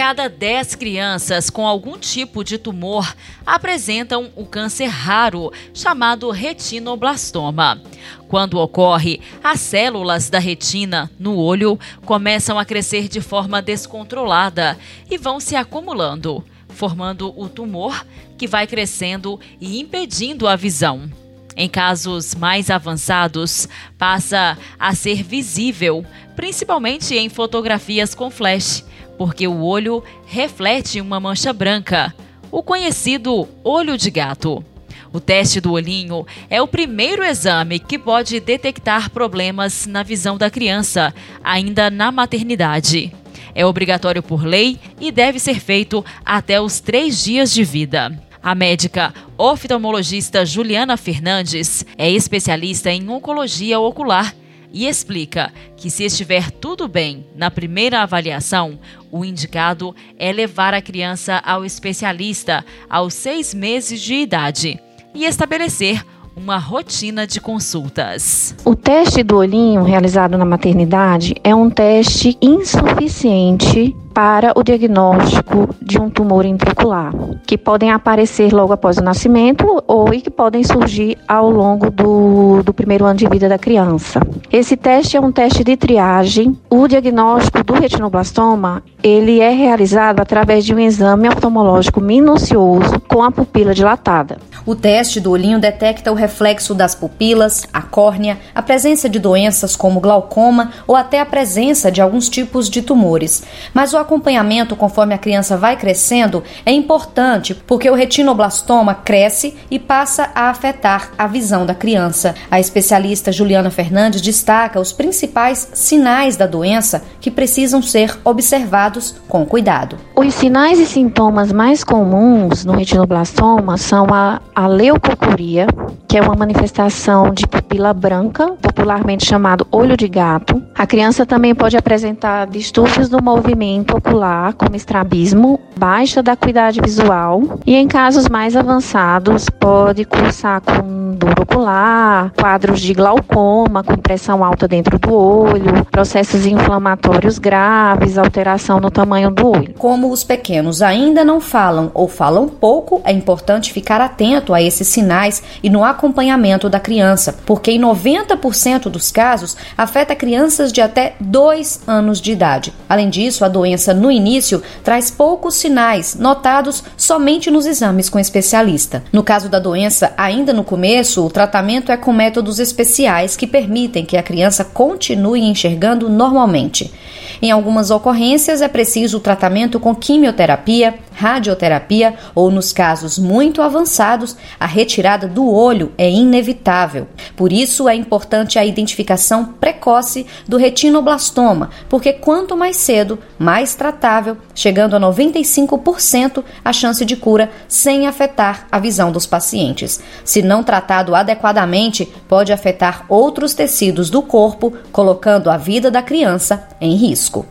cada 0.07 0.29
dez 0.29 0.73
crianças 0.73 1.49
com 1.49 1.67
algum 1.67 1.97
tipo 1.97 2.41
de 2.41 2.57
tumor 2.57 3.13
apresentam 3.45 4.31
o 4.37 4.45
câncer 4.45 4.85
raro 4.85 5.51
chamado 5.73 6.31
retinoblastoma. 6.31 7.81
Quando 8.29 8.57
ocorre, 8.57 9.19
as 9.43 9.59
células 9.59 10.29
da 10.29 10.39
retina 10.39 11.11
no 11.19 11.35
olho 11.35 11.77
começam 12.05 12.57
a 12.57 12.63
crescer 12.63 13.09
de 13.09 13.19
forma 13.19 13.61
descontrolada 13.61 14.77
e 15.11 15.17
vão 15.17 15.41
se 15.41 15.57
acumulando, 15.57 16.41
formando 16.69 17.37
o 17.37 17.49
tumor 17.49 18.05
que 18.37 18.47
vai 18.47 18.65
crescendo 18.65 19.37
e 19.59 19.77
impedindo 19.77 20.47
a 20.47 20.55
visão. 20.55 21.11
Em 21.53 21.67
casos 21.67 22.33
mais 22.33 22.69
avançados, 22.69 23.67
passa 23.97 24.57
a 24.79 24.95
ser 24.95 25.21
visível, 25.21 26.05
principalmente 26.33 27.13
em 27.13 27.27
fotografias 27.27 28.15
com 28.15 28.31
flash, 28.31 28.85
porque 29.17 29.47
o 29.47 29.61
olho 29.61 30.03
reflete 30.25 31.01
uma 31.01 31.19
mancha 31.19 31.51
branca, 31.51 32.13
o 32.51 32.61
conhecido 32.61 33.47
olho 33.63 33.97
de 33.97 34.09
gato. 34.09 34.63
O 35.11 35.19
teste 35.19 35.59
do 35.59 35.71
olhinho 35.71 36.25
é 36.49 36.61
o 36.61 36.67
primeiro 36.67 37.23
exame 37.23 37.79
que 37.79 37.97
pode 37.97 38.39
detectar 38.39 39.09
problemas 39.09 39.87
na 39.87 40.03
visão 40.03 40.37
da 40.37 40.49
criança, 40.49 41.13
ainda 41.43 41.89
na 41.89 42.11
maternidade. 42.11 43.13
É 43.55 43.65
obrigatório 43.65 44.21
por 44.21 44.45
lei 44.45 44.79
e 44.99 45.11
deve 45.11 45.39
ser 45.39 45.59
feito 45.59 46.05
até 46.23 46.61
os 46.61 46.79
três 46.79 47.23
dias 47.23 47.51
de 47.51 47.63
vida. 47.63 48.21
A 48.43 48.53
médica 48.53 49.13
oftalmologista 49.37 50.45
Juliana 50.45 50.95
Fernandes 50.95 51.85
é 51.97 52.09
especialista 52.09 52.91
em 52.91 53.09
oncologia 53.09 53.79
ocular 53.79 54.35
e 54.73 54.87
explica 54.87 55.51
que, 55.75 55.89
se 55.89 56.03
estiver 56.03 56.51
tudo 56.51 56.87
bem 56.87 57.25
na 57.35 57.49
primeira 57.49 58.01
avaliação, 58.01 58.79
o 59.11 59.23
indicado 59.23 59.95
é 60.17 60.31
levar 60.31 60.73
a 60.73 60.81
criança 60.81 61.41
ao 61.45 61.63
especialista 61.63 62.63
aos 62.89 63.13
seis 63.13 63.53
meses 63.53 64.01
de 64.01 64.15
idade 64.15 64.79
e 65.13 65.25
estabelecer 65.25 66.03
uma 66.35 66.57
rotina 66.57 67.25
de 67.25 67.41
consultas. 67.41 68.55
O 68.63 68.75
teste 68.75 69.23
do 69.23 69.37
olhinho 69.37 69.81
realizado 69.81 70.37
na 70.37 70.45
maternidade 70.45 71.33
é 71.43 71.55
um 71.55 71.67
teste 71.67 72.37
insuficiente 72.39 73.95
para 74.17 74.51
o 74.55 74.63
diagnóstico 74.63 75.75
de 75.79 75.99
um 75.99 76.09
tumor 76.09 76.43
intraocular, 76.43 77.13
que 77.45 77.55
podem 77.55 77.91
aparecer 77.91 78.51
logo 78.51 78.73
após 78.73 78.97
o 78.97 79.03
nascimento 79.03 79.83
ou 79.85 80.11
e 80.11 80.21
que 80.21 80.31
podem 80.31 80.63
surgir 80.63 81.19
ao 81.27 81.51
longo 81.51 81.91
do, 81.91 82.63
do 82.63 82.73
primeiro 82.73 83.05
ano 83.05 83.19
de 83.19 83.29
vida 83.29 83.47
da 83.47 83.59
criança. 83.59 84.19
Esse 84.51 84.75
teste 84.75 85.17
é 85.17 85.21
um 85.21 85.31
teste 85.31 85.63
de 85.63 85.77
triagem. 85.77 86.57
O 86.67 86.87
diagnóstico 86.87 87.63
do 87.63 87.73
retinoblastoma 87.73 88.81
ele 89.03 89.39
é 89.39 89.51
realizado 89.51 90.19
através 90.19 90.65
de 90.65 90.73
um 90.73 90.79
exame 90.79 91.29
oftalmológico 91.29 92.01
minucioso 92.01 92.99
com 93.07 93.23
a 93.23 93.31
pupila 93.31 93.71
dilatada. 93.71 94.39
O 94.65 94.75
teste 94.75 95.19
do 95.19 95.31
olhinho 95.31 95.59
detecta 95.59 96.11
o 96.11 96.15
reflexo 96.15 96.73
das 96.73 96.95
pupilas, 96.95 97.67
a 97.71 97.81
córnea, 97.81 98.39
a 98.53 98.61
presença 98.61 99.07
de 99.07 99.19
doenças 99.19 99.75
como 99.75 99.99
glaucoma 99.99 100.71
ou 100.87 100.95
até 100.95 101.21
a 101.21 101.25
presença 101.25 101.91
de 101.91 102.01
alguns 102.01 102.27
tipos 102.27 102.69
de 102.69 102.81
tumores. 102.81 103.43
Mas 103.73 103.93
o 103.93 103.97
acompanhamento 104.07 104.73
conforme 104.75 105.13
a 105.13 105.17
criança 105.17 105.57
vai 105.57 105.75
crescendo 105.75 106.41
é 106.65 106.71
importante 106.71 107.53
porque 107.53 107.89
o 107.89 107.93
retinoblastoma 107.93 108.95
cresce 108.95 109.55
e 109.69 109.77
passa 109.77 110.31
a 110.33 110.49
afetar 110.49 111.11
a 111.17 111.27
visão 111.27 111.65
da 111.65 111.75
criança. 111.75 112.33
A 112.49 112.59
especialista 112.59 113.31
Juliana 113.31 113.69
Fernandes 113.69 114.21
destaca 114.21 114.79
os 114.79 114.93
principais 114.93 115.69
sinais 115.73 116.37
da 116.37 116.47
doença 116.47 117.03
que 117.19 117.29
precisam 117.29 117.81
ser 117.81 118.17
observados 118.23 119.15
com 119.27 119.45
cuidado. 119.45 119.97
Os 120.15 120.33
sinais 120.33 120.79
e 120.79 120.85
sintomas 120.85 121.51
mais 121.51 121.83
comuns 121.83 122.63
no 122.63 122.73
retinoblastoma 122.73 123.77
são 123.77 124.07
a, 124.13 124.39
a 124.55 124.67
leucocoria, 124.67 125.67
que 126.07 126.17
é 126.17 126.21
uma 126.21 126.35
manifestação 126.35 127.33
de 127.33 127.45
pupila 127.45 127.93
branca, 127.93 128.55
popularmente 128.87 129.25
chamado 129.25 129.67
olho 129.69 129.97
de 129.97 130.07
gato. 130.07 130.63
A 130.73 130.87
criança 130.87 131.25
também 131.25 131.53
pode 131.53 131.75
apresentar 131.75 132.47
distúrbios 132.47 133.09
do 133.09 133.21
movimento 133.21 133.97
ocular, 133.97 134.53
como 134.53 134.77
estrabismo, 134.77 135.59
baixa 135.77 136.23
da 136.23 136.31
acuidade 136.31 136.79
visual 136.79 137.59
e 137.65 137.75
em 137.75 137.87
casos 137.87 138.29
mais 138.29 138.55
avançados 138.55 139.49
pode 139.49 140.05
cursar 140.05 140.61
com 140.61 141.15
dor 141.17 141.39
ocular, 141.41 142.31
quadros 142.39 142.79
de 142.79 142.93
glaucoma 142.93 143.83
com 143.83 143.97
pressão 143.97 144.43
alta 144.43 144.67
dentro 144.67 144.97
do 144.99 145.13
olho, 145.13 145.85
processos 145.91 146.45
inflamatórios 146.45 147.39
graves, 147.39 148.17
alteração 148.17 148.79
no 148.79 148.91
tamanho 148.91 149.31
do 149.31 149.47
olho. 149.49 149.73
Como 149.77 150.11
os 150.11 150.23
pequenos 150.23 150.81
ainda 150.81 151.25
não 151.25 151.41
falam 151.41 151.91
ou 151.93 152.07
falam 152.07 152.47
pouco, 152.47 153.01
é 153.03 153.11
importante 153.11 153.73
ficar 153.73 153.99
atento 153.99 154.53
a 154.53 154.61
esses 154.61 154.87
sinais 154.87 155.43
e 155.61 155.69
no 155.69 155.83
acompanhamento 155.83 156.69
da 156.69 156.79
criança, 156.79 157.35
porque 157.45 157.71
em 157.71 157.81
90% 157.81 158.76
dos 158.79 159.11
casos 159.11 159.57
afeta 159.75 160.15
crianças 160.15 160.71
de 160.71 160.79
até 160.79 161.15
2 161.19 161.81
anos 161.87 162.21
de 162.21 162.31
idade. 162.31 162.73
Além 162.87 163.09
disso, 163.09 163.43
a 163.43 163.47
doença 163.47 163.93
no 163.93 164.11
início 164.11 164.61
traz 164.83 165.09
poucos 165.09 165.55
sinais 165.55 166.15
notados 166.15 166.83
somente 166.95 167.49
nos 167.49 167.65
exames 167.65 168.09
com 168.09 168.19
especialista. 168.19 169.03
No 169.11 169.23
caso 169.23 169.49
da 169.49 169.59
doença, 169.59 170.13
ainda 170.15 170.53
no 170.53 170.63
começo, 170.63 171.25
o 171.25 171.29
tratamento 171.29 171.91
é 171.91 171.97
com 171.97 172.13
métodos 172.13 172.59
especiais 172.59 173.35
que 173.35 173.47
permitem 173.47 174.05
que 174.05 174.17
a 174.17 174.23
criança 174.23 174.63
continue 174.63 175.41
enxergando 175.41 176.09
normalmente. 176.09 176.93
Em 177.41 177.51
algumas 177.51 177.91
ocorrências, 177.91 178.61
é 178.61 178.67
preciso 178.67 179.17
o 179.17 179.21
tratamento 179.21 179.79
com 179.79 179.93
quimioterapia, 179.93 180.95
radioterapia 181.13 182.15
ou, 182.33 182.49
nos 182.49 182.71
casos 182.71 183.17
muito 183.19 183.61
avançados, 183.61 184.35
a 184.59 184.65
retirada 184.65 185.27
do 185.27 185.51
olho 185.51 185.91
é 185.97 186.09
inevitável. 186.09 187.07
Por 187.35 187.51
isso, 187.51 187.87
é 187.87 187.95
importante 187.95 188.56
a 188.57 188.65
identificação 188.65 189.45
precoce 189.45 190.25
do 190.47 190.57
retinoblastoma, 190.57 191.69
porque 191.89 192.13
quanto 192.13 192.57
mais 192.57 192.77
cedo, 192.77 193.19
mais 193.37 193.75
tratável, 193.75 194.37
chegando 194.53 194.95
a 194.95 194.99
95% 194.99 196.43
a 196.63 196.73
chance 196.73 197.05
de 197.05 197.15
cura 197.15 197.49
sem 197.67 198.07
afetar 198.07 198.67
a 198.71 198.79
visão 198.79 199.11
dos 199.11 199.25
pacientes. 199.25 199.99
Se 200.23 200.41
não 200.41 200.63
tratado 200.63 201.15
adequadamente, 201.15 202.05
pode 202.27 202.51
afetar 202.51 203.05
outros 203.07 203.53
tecidos 203.53 204.09
do 204.09 204.21
corpo, 204.21 204.73
colocando 204.91 205.49
a 205.49 205.57
vida 205.57 205.89
da 205.91 206.01
criança 206.01 206.67
em 206.79 206.95
risco. 206.95 207.45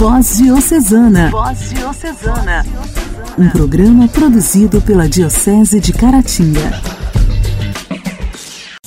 Voz 0.00 0.38
Diocesana. 0.38 1.30
Voz 1.30 1.70
Diocesana. 1.74 2.64
Um 3.38 3.48
programa 3.50 4.08
produzido 4.08 4.80
pela 4.80 5.08
Diocese 5.08 5.78
de 5.78 5.92
Caratinga. 5.92 6.99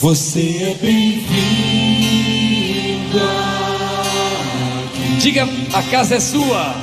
Você 0.04 0.40
é 0.62 0.74
bem-vinda. 0.82 1.24
Diga, 5.18 5.48
a 5.74 5.82
casa 5.84 6.16
é 6.16 6.20
sua. 6.20 6.76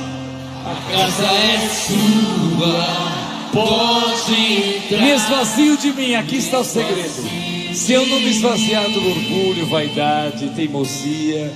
A 0.65 0.75
casa 0.91 1.27
é 1.27 1.69
sua. 1.69 3.51
Pode 3.53 4.33
entrar. 4.33 5.01
Me 5.01 5.11
esvazio 5.11 5.77
de 5.77 5.93
mim, 5.93 6.15
aqui 6.15 6.37
está 6.37 6.61
o 6.61 6.63
segredo. 6.63 7.29
Se 7.75 7.93
eu 7.93 8.07
não 8.07 8.19
me 8.19 8.31
esvaziar 8.31 8.89
do 8.89 9.07
orgulho, 9.07 9.67
vaidade, 9.67 10.49
teimosia, 10.55 11.53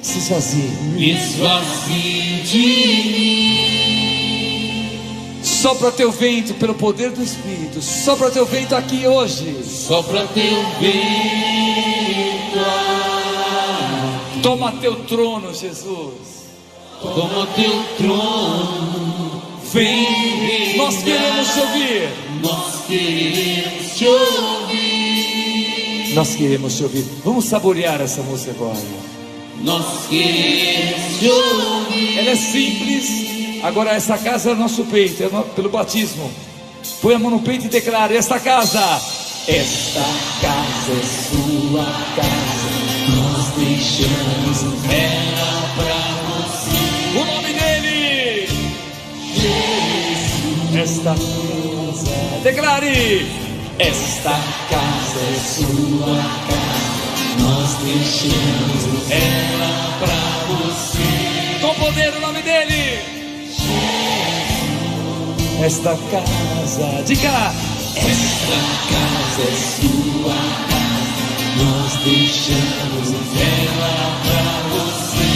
se 0.00 0.18
esvazie. 0.18 0.70
Me 0.92 1.10
esvazie 1.10 2.42
de 2.44 2.58
mim. 2.58 3.79
Sopra 5.60 5.92
teu 5.92 6.10
vento 6.10 6.54
pelo 6.54 6.74
poder 6.74 7.10
do 7.10 7.22
Espírito. 7.22 7.82
Sopra 7.82 8.30
teu 8.30 8.46
vento 8.46 8.74
aqui 8.74 9.06
hoje. 9.06 9.62
Sopra 9.62 10.26
teu 10.28 10.56
vento. 10.80 12.58
Toma 14.42 14.72
teu 14.80 15.04
trono, 15.04 15.52
Jesus. 15.52 16.14
Toma 17.02 17.46
teu 17.48 17.84
trono. 17.98 19.42
Vem. 19.70 20.78
Nós 20.78 21.02
queremos 21.02 21.48
te 21.48 21.60
ouvir. 21.60 22.08
Nós 22.40 22.86
queremos 22.86 23.96
te 23.98 24.06
ouvir. 24.06 26.14
Nós 26.14 26.34
queremos 26.36 26.74
te 26.74 26.84
ouvir. 26.84 27.04
Vamos 27.22 27.44
saborear 27.44 28.00
essa 28.00 28.22
música 28.22 28.52
agora. 28.52 28.80
Nós 29.62 30.06
queremos 30.08 31.18
te 31.18 31.28
ouvir. 31.28 32.18
Ela 32.18 32.30
é 32.30 32.36
simples. 32.36 33.39
Agora 33.62 33.90
essa 33.90 34.16
casa 34.16 34.50
é 34.52 34.54
nosso 34.54 34.84
peito, 34.84 35.22
é 35.22 35.28
no- 35.28 35.42
pelo 35.44 35.68
batismo. 35.68 36.30
Põe 37.02 37.14
a 37.14 37.18
mão 37.18 37.30
no 37.30 37.40
peito 37.40 37.66
e 37.66 37.68
declara: 37.68 38.14
esta 38.14 38.38
casa. 38.40 38.80
Esta 39.46 40.00
casa 40.40 40.92
é 40.92 41.02
sua 41.30 41.84
casa. 42.16 42.70
Nós 43.16 43.46
deixamos 43.56 44.58
ela 44.90 45.50
pra 45.76 46.00
você. 46.30 47.18
O 47.18 47.24
nome 47.24 47.52
dele. 47.52 48.48
Esta 50.80 51.14
casa. 51.14 52.40
Declare. 52.42 53.26
Esta 53.78 54.30
casa 54.70 55.20
é 55.20 55.38
sua 55.38 56.16
casa. 56.48 57.40
Nós 57.42 57.70
deixamos 57.82 59.10
ela 59.10 59.98
pra 59.98 60.54
você. 60.54 61.60
Com 61.60 61.74
poder 61.82 62.14
o 62.16 62.20
nome 62.20 62.42
dele. 62.42 62.79
Esta 65.62 65.96
casa. 66.10 67.02
Diga. 67.04 67.52
Esta 67.96 68.60
casa 68.90 69.42
é 69.42 69.54
sua 69.54 70.40
casa. 70.68 70.80
Nós 71.56 71.92
deixamos 72.04 73.08
ela 73.36 73.94
pra 74.24 74.44
você. 74.70 75.30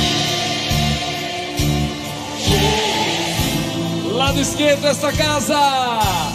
Lado 4.12 4.40
esquerdo 4.40 4.86
esta 4.86 5.12
casa. 5.12 6.33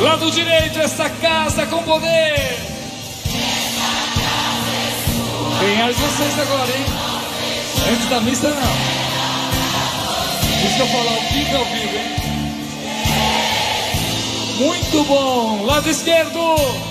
Lado 0.00 0.30
direito 0.30 0.78
esta 0.80 1.10
casa 1.10 1.66
com 1.66 1.82
poder. 1.82 2.58
Ganhar 5.60 5.92
de 5.92 6.00
vocês 6.00 6.38
agora, 6.40 6.70
hein? 6.74 6.86
Antes 7.92 8.08
da 8.08 8.20
missa 8.22 8.48
não. 8.48 9.00
Deixa 10.62 10.78
eu 10.78 10.86
falar 10.86 11.12
o 11.12 11.20
que 11.28 11.54
ao 11.54 11.64
vivo, 11.66 11.96
hein? 11.98 12.16
Muito 14.58 15.04
bom. 15.04 15.66
Lado 15.66 15.90
esquerdo. 15.90 16.89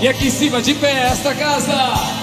E 0.00 0.08
aqui 0.08 0.26
em 0.26 0.30
cima, 0.30 0.60
de 0.60 0.74
pé, 0.74 1.08
esta 1.08 1.34
casa. 1.34 2.15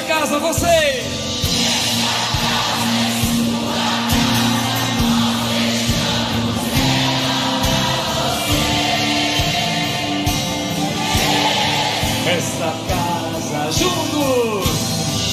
Esta 0.00 0.02
casa, 0.02 0.38
vocês. 0.38 1.04
Esta 12.26 12.74
casa 12.88 13.72
juntos. 13.72 14.68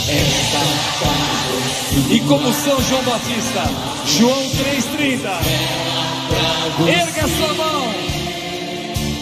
Esta 0.09 0.59
casa. 0.99 2.13
E 2.13 2.19
como 2.21 2.53
São 2.53 2.81
João 2.81 3.03
Batista, 3.03 3.69
João 4.05 4.49
3:30. 4.49 5.39
Erga 6.87 7.27
sua 7.27 7.53
mão 7.53 7.93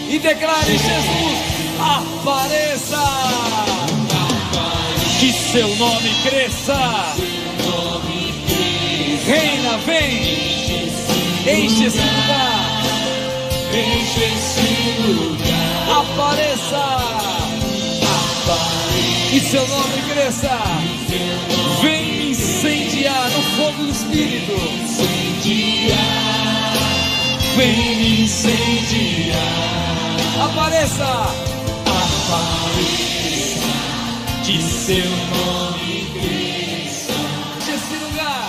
e 0.08 0.18
declare 0.18 0.78
Jesus 0.78 1.56
apareça. 1.78 3.75
Que 5.18 5.32
seu 5.32 5.74
nome 5.76 6.10
cresça. 6.22 7.14
Reina, 9.24 9.78
vem. 9.78 10.90
Enche 11.46 11.84
esse 11.86 11.98
lugar. 11.98 12.82
Enche 13.72 14.24
esse 14.24 14.68
lugar. 15.10 16.00
Apareça. 16.00 16.84
Que 19.30 19.40
seu 19.40 19.66
nome 19.66 20.02
cresça. 20.12 20.58
Vem 21.80 22.30
incendiar 22.30 23.30
no 23.30 23.42
fogo 23.56 23.84
do 23.84 23.90
Espírito. 23.90 24.52
Vem 27.56 28.22
incendiar. 28.22 29.38
Apareça. 30.44 31.04
Apareça. 31.86 33.25
Que 34.46 34.62
seu 34.62 35.04
nome 35.04 36.06
cresça. 36.14 37.12
Esse 37.68 37.96
lugar. 38.04 38.48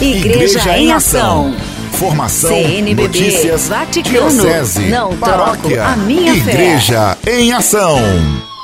Igreja 0.00 0.78
em 0.78 0.92
Ação. 0.92 1.52
Formação, 1.94 2.50
CNBB, 2.50 3.02
notícias, 3.02 3.66
Vaticano, 3.68 4.30
diocese, 4.30 4.82
não 4.82 5.16
paróquia, 5.16 5.76
troco 5.76 5.90
a 5.90 5.96
minha 5.96 6.32
fé. 6.44 6.52
Igreja 6.52 7.18
em 7.26 7.52
Ação. 7.52 7.98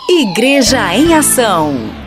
Igreja 0.08 0.94
em 0.94 1.14
Ação. 1.14 1.99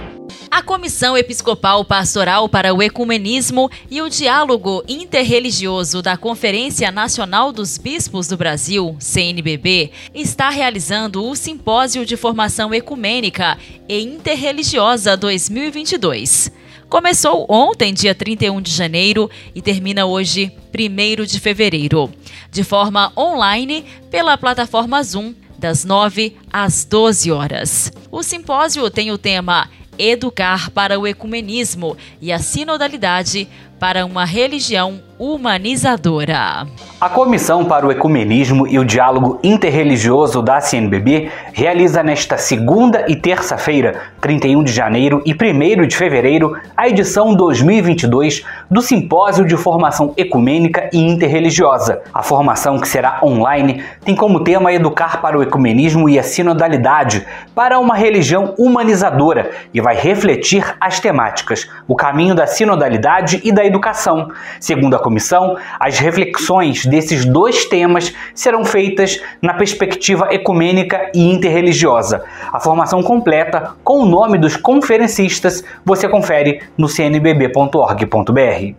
A 0.54 0.62
Comissão 0.62 1.18
Episcopal 1.18 1.84
Pastoral 1.84 2.48
para 2.48 2.76
o 2.76 2.84
Ecumenismo 2.84 3.72
e 3.89 4.04
o 4.04 4.08
Diálogo 4.08 4.84
Interreligioso 4.88 6.00
da 6.00 6.16
Conferência 6.16 6.92
Nacional 6.92 7.52
dos 7.52 7.80
Bispos 7.80 8.28
do 8.28 8.38
Brasil, 8.38 8.96
CNBB, 9.00 9.89
está 10.13 10.52
realizando 10.52 11.28
o 11.28 11.36
Simpósio 11.36 12.06
de 12.06 12.16
Formação 12.16 12.72
Ecumênica 12.72 13.58
e 13.89 14.00
Interreligiosa 14.04 15.18
2022. 15.18 16.52
Começou 16.88 17.48
ontem, 17.50 17.92
dia 17.92 18.13
31 18.13 18.62
de 18.62 18.70
janeiro, 18.70 19.32
e 19.56 19.62
termina 19.62 20.06
hoje, 20.06 20.52
1 20.72 21.26
de 21.26 21.39
fevereiro, 21.39 22.13
de 22.52 22.63
forma 22.63 23.12
online 23.18 23.84
pela 24.12 24.38
plataforma 24.38 25.02
Zoom, 25.02 25.34
das 25.58 25.84
9 25.84 26.36
às 26.52 26.86
12 26.86 27.32
horas. 27.32 27.92
O 28.12 28.22
simpósio 28.22 28.88
tem 28.92 29.12
o 29.12 29.18
tema 29.18 29.68
Educar 29.98 30.70
para 30.72 31.00
o 31.00 31.08
Ecumenismo 31.08 31.96
e 32.22 32.32
a 32.32 32.40
Sinodalidade 32.40 33.48
para 33.84 34.06
uma 34.06 34.24
Religião 34.24 35.02
Humanizadora. 35.19 36.65
A 37.00 37.10
Comissão 37.10 37.65
para 37.65 37.86
o 37.86 37.91
Ecumenismo 37.91 38.65
e 38.65 38.80
o 38.80 38.86
Diálogo 38.86 39.38
Interreligioso 39.43 40.41
da 40.41 40.62
CNBB 40.62 41.30
realiza 41.52 42.02
nesta 42.02 42.38
segunda 42.38 43.04
e 43.10 43.15
terça-feira, 43.15 44.04
31 44.22 44.63
de 44.63 44.72
janeiro 44.72 45.22
e 45.26 45.34
1 45.34 45.86
de 45.86 45.98
fevereiro, 45.98 46.58
a 46.78 46.88
edição 46.88 47.36
2022 47.36 48.43
do 48.72 48.82
Simpósio 48.82 49.46
de 49.46 49.58
Formação 49.58 50.13
Ecumênica 50.15 50.89
e 50.93 51.00
Interreligiosa. 51.00 52.02
A 52.13 52.24
formação, 52.24 52.80
que 52.80 52.88
será 52.88 53.19
online, 53.22 53.84
tem 54.06 54.15
como 54.15 54.46
tema 54.46 54.72
educar 54.72 55.22
para 55.22 55.38
o 55.38 55.43
ecumenismo 55.43 56.08
e 56.08 56.17
a 56.17 56.24
sinodalidade 56.24 57.26
para 57.54 57.80
uma 57.80 57.96
religião 57.96 58.54
humanizadora 58.58 59.52
e 59.74 59.82
vai 59.82 59.96
refletir 59.96 60.74
as 60.80 61.02
temáticas, 61.02 61.69
o 61.86 61.96
caminho 61.96 62.34
da 62.34 62.48
sinodalidade 62.48 63.41
e 63.43 63.52
da 63.52 63.73
educação. 63.74 64.32
Segundo 64.60 64.96
a 64.96 65.00
comissão, 65.00 65.58
as 65.80 65.98
reflexões 65.98 66.86
desses 66.86 67.26
dois 67.26 67.66
temas 67.66 68.14
serão 68.36 68.64
feitas 68.64 69.20
na 69.42 69.54
perspectiva 69.54 70.28
ecumênica 70.32 71.12
e 71.14 71.32
interreligiosa. 71.32 72.24
A 72.52 72.60
formação 72.60 73.02
completa, 73.02 73.72
com 73.84 74.00
o 74.02 74.06
nome 74.06 74.38
dos 74.38 74.56
conferencistas, 74.56 75.64
você 75.84 76.08
confere 76.08 76.62
no 76.78 76.88
cnbb.org.br. 76.88 78.76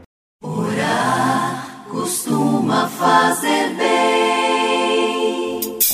costuma 1.90 2.88
fazer 2.88 3.74
bem. 3.76 3.94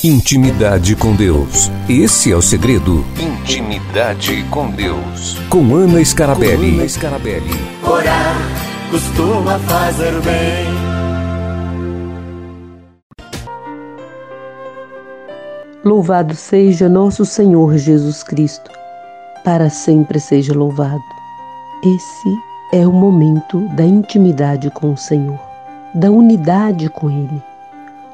Intimidade 0.03 0.95
com 0.95 1.15
Deus. 1.15 1.71
Esse 1.87 2.31
é 2.31 2.35
o 2.35 2.41
segredo. 2.41 3.05
Intimidade 3.19 4.43
com 4.49 4.67
Deus. 4.71 5.37
Com 5.47 5.75
Ana 5.75 6.03
Scarabelli. 6.03 6.71
Com 6.71 6.79
Ana 6.79 6.89
Scarabelli. 6.89 7.51
Orar 7.83 8.70
costuma 8.91 9.57
fazer 9.59 10.11
bem. 10.21 10.67
Louvado 15.85 16.35
seja 16.35 16.89
nosso 16.89 17.25
Senhor 17.25 17.77
Jesus 17.77 18.21
Cristo, 18.21 18.69
para 19.45 19.69
sempre 19.69 20.19
seja 20.19 20.53
louvado. 20.53 21.01
Esse 21.81 22.37
é 22.73 22.85
o 22.85 22.91
momento 22.91 23.61
da 23.77 23.85
intimidade 23.85 24.69
com 24.71 24.91
o 24.91 24.97
Senhor, 24.97 25.39
da 25.95 26.11
unidade 26.11 26.89
com 26.89 27.09
Ele. 27.09 27.41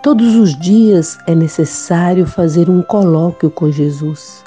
Todos 0.03 0.35
os 0.35 0.55
dias 0.55 1.17
é 1.25 1.33
necessário 1.33 2.27
fazer 2.27 2.69
um 2.69 2.83
colóquio 2.83 3.49
com 3.49 3.71
Jesus, 3.71 4.43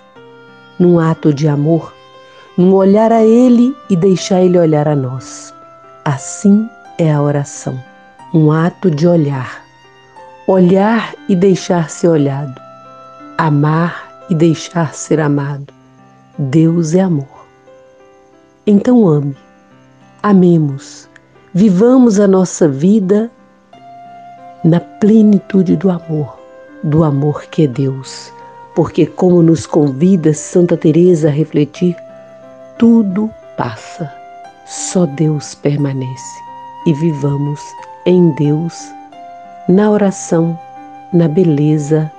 num 0.79 1.01
ato 1.01 1.35
de 1.35 1.49
amor, 1.49 1.93
num 2.57 2.73
olhar 2.73 3.11
a 3.11 3.25
Ele 3.25 3.75
e 3.91 3.97
deixar 3.97 4.41
Ele 4.41 4.59
olhar 4.59 4.87
a 4.87 4.95
nós. 4.95 5.53
Assim 6.05 6.69
é 6.99 7.13
a 7.13 7.23
oração, 7.23 7.79
um 8.35 8.51
ato 8.51 8.91
de 8.91 9.07
olhar, 9.07 9.65
olhar 10.47 11.15
e 11.29 11.37
deixar 11.37 11.91
ser 11.91 12.09
olhado 12.09 12.71
amar 13.41 14.27
e 14.29 14.35
deixar 14.35 14.93
ser 14.93 15.19
amado. 15.19 15.73
Deus 16.39 16.95
é 16.95 17.01
amor. 17.01 17.47
Então 18.67 19.09
ame, 19.09 19.35
amemos, 20.23 21.09
vivamos 21.55 22.21
a 22.21 22.29
nossa 22.29 22.69
vida 22.69 23.31
na 24.63 24.79
plenitude 24.79 25.75
do 25.75 25.89
amor, 25.89 26.39
do 26.85 27.03
amor 27.03 27.45
que 27.47 27.65
é 27.65 27.67
Deus. 27.67 28.31
Porque 28.75 29.07
como 29.07 29.43
nos 29.43 29.67
convida 29.67 30.35
Santa 30.35 30.77
Teresa 30.77 31.29
a 31.29 31.33
refletir, 31.33 31.97
tudo 32.79 33.31
passa, 33.57 34.13
só 34.71 35.05
Deus 35.05 35.55
permanece. 35.57 36.41
E 36.87 36.95
vivamos 36.95 37.61
em 38.07 38.31
Deus, 38.37 38.75
na 39.69 39.91
oração, 39.91 40.59
na 41.13 41.29
beleza, 41.29 42.11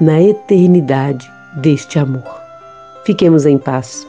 na 0.00 0.22
eternidade 0.22 1.28
deste 1.56 1.98
amor. 1.98 2.22
Fiquemos 3.04 3.46
em 3.46 3.58
paz. 3.58 4.06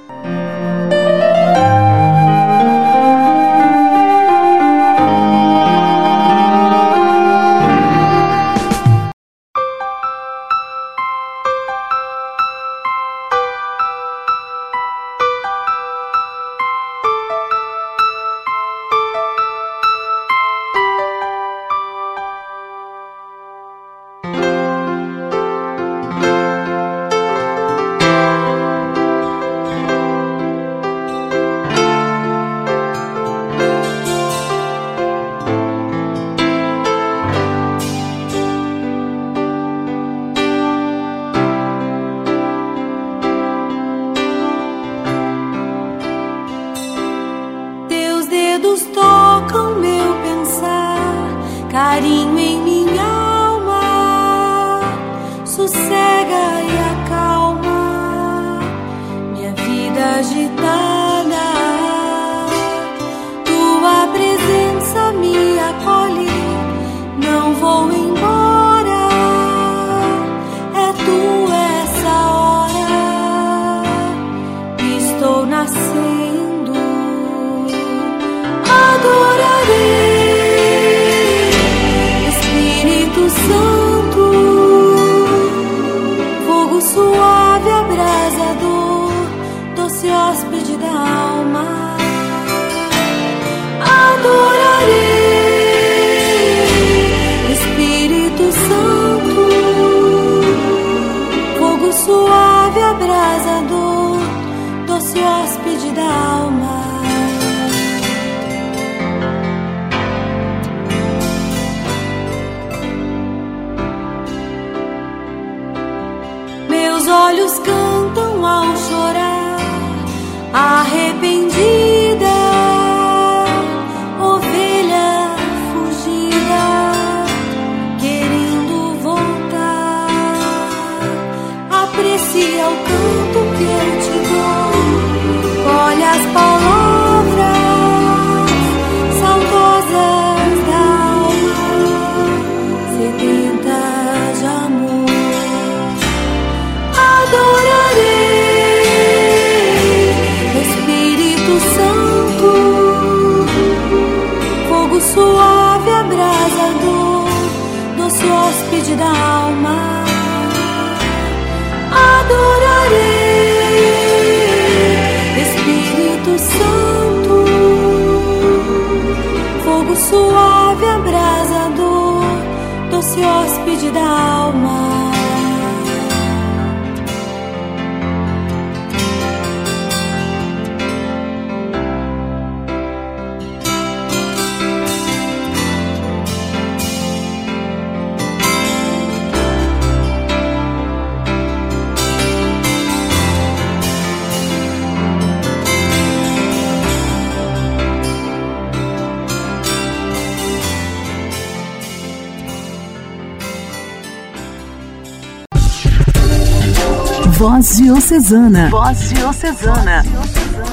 Voz 207.42 207.78
Diocesana. 207.78 208.70
Voz 208.70 209.10
Diocesana. 209.10 210.04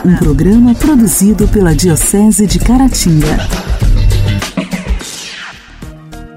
Um 0.05 0.15
programa 0.17 0.75
produzido 0.75 1.49
pela 1.49 1.75
Diocese 1.75 2.47
de 2.47 2.59
Caratinga. 2.59 3.39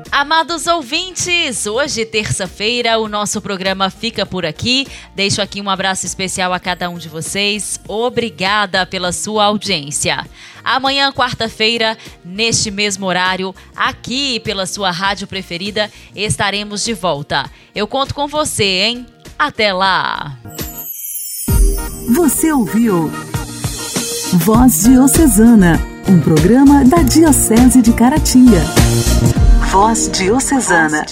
Amados 0.09 0.67
ouvintes, 0.67 1.67
hoje, 1.67 2.05
terça-feira, 2.05 2.97
o 2.97 3.09
nosso 3.09 3.41
programa 3.41 3.89
fica 3.89 4.25
por 4.25 4.45
aqui. 4.45 4.87
Deixo 5.13 5.41
aqui 5.41 5.59
um 5.59 5.69
abraço 5.69 6.05
especial 6.05 6.53
a 6.53 6.61
cada 6.61 6.89
um 6.89 6.97
de 6.97 7.09
vocês. 7.09 7.77
Obrigada 7.85 8.85
pela 8.85 9.11
sua 9.11 9.43
audiência. 9.43 10.25
Amanhã, 10.63 11.11
quarta-feira, 11.11 11.97
neste 12.23 12.71
mesmo 12.71 13.05
horário, 13.05 13.53
aqui 13.75 14.39
pela 14.39 14.65
sua 14.65 14.91
rádio 14.91 15.27
preferida, 15.27 15.91
estaremos 16.15 16.85
de 16.85 16.93
volta. 16.93 17.51
Eu 17.75 17.85
conto 17.85 18.15
com 18.15 18.29
você, 18.29 18.63
hein? 18.63 19.05
Até 19.41 19.73
lá! 19.73 20.37
Você 22.13 22.51
ouviu 22.51 23.09
Voz 24.33 24.83
Diocesana, 24.83 25.79
um 26.07 26.21
programa 26.21 26.85
da 26.85 26.97
Diocese 26.97 27.81
de 27.81 27.91
Caratinga. 27.91 28.61
Voz 29.71 30.11
Diocesana. 30.11 31.05